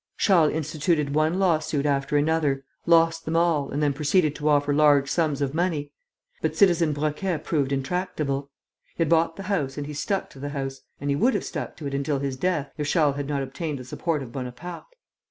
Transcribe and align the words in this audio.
Charles 0.17 0.51
instituted 0.53 1.13
one 1.13 1.37
law 1.37 1.59
suit 1.59 1.85
after 1.85 2.17
another, 2.17 2.63
lost 2.87 3.23
them 3.23 3.35
all 3.35 3.69
and 3.69 3.83
then 3.83 3.93
proceeded 3.93 4.33
to 4.33 4.49
offer 4.49 4.73
large 4.73 5.07
sums 5.07 5.43
of 5.43 5.53
money. 5.53 5.91
But 6.41 6.55
Citizen 6.55 6.91
Broquet 6.91 7.43
proved 7.43 7.71
intractable. 7.71 8.49
He 8.95 9.03
had 9.03 9.09
bought 9.09 9.35
the 9.35 9.43
house 9.43 9.77
and 9.77 9.85
he 9.85 9.93
stuck 9.93 10.31
to 10.31 10.39
the 10.39 10.49
house; 10.49 10.81
and 10.99 11.11
he 11.11 11.15
would 11.15 11.35
have 11.35 11.45
stuck 11.45 11.77
to 11.77 11.85
it 11.85 11.93
until 11.93 12.17
his 12.17 12.35
death, 12.35 12.71
if 12.79 12.87
Charles 12.87 13.15
had 13.17 13.27
not 13.27 13.43
obtained 13.43 13.77
the 13.77 13.85
support 13.85 14.23
of 14.23 14.31
Bonaparte. 14.31 14.87